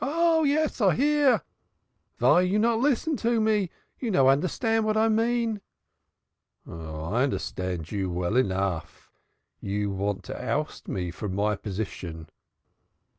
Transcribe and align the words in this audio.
"Yes, 0.03 0.81
I 0.81 0.95
hear. 0.95 1.43
Vy 2.17 2.41
you 2.41 2.57
not 2.57 2.79
listen 2.79 3.15
to 3.17 3.39
me? 3.39 3.69
You 3.99 4.09
no 4.09 4.29
understand 4.29 4.85
vat 4.87 4.97
I 4.97 5.09
mean!" 5.09 5.61
"Oh, 6.65 7.03
I 7.13 7.21
understand 7.21 7.91
you 7.91 8.09
well 8.09 8.35
enough. 8.35 9.11
You 9.59 9.91
want 9.91 10.23
to 10.23 10.43
oust 10.43 10.87
me 10.87 11.11
from 11.11 11.35
my 11.35 11.55
position." 11.55 12.29